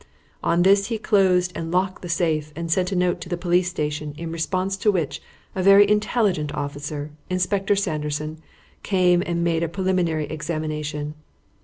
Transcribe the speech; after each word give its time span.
On 0.43 0.63
this 0.63 0.87
he 0.87 0.97
closed 0.97 1.51
and 1.53 1.69
locked 1.69 2.01
the 2.01 2.09
safe 2.09 2.51
and 2.55 2.71
sent 2.71 2.91
a 2.91 2.95
note 2.95 3.21
to 3.21 3.29
the 3.29 3.37
police 3.37 3.69
station, 3.69 4.15
in 4.17 4.31
response 4.31 4.75
to 4.77 4.91
which 4.91 5.21
a 5.53 5.61
very 5.61 5.87
intelligent 5.87 6.51
officer 6.55 7.11
Inspector 7.29 7.75
Sanderson 7.75 8.39
came 8.81 9.21
and 9.23 9.43
made 9.43 9.61
a 9.61 9.69
preliminary 9.69 10.25
examination. 10.25 11.13